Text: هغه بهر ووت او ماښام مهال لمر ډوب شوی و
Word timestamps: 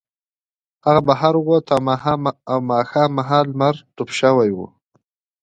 هغه 0.85 1.01
بهر 1.07 1.33
ووت 1.39 1.65
او 2.53 2.59
ماښام 2.69 3.09
مهال 3.17 3.45
لمر 3.51 3.75
ډوب 3.95 4.09
شوی 4.19 4.49
و 4.53 4.57